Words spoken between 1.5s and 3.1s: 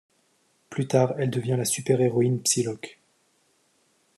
la super-héroïne Psylocke.